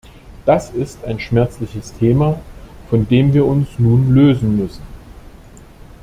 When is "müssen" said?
4.57-4.81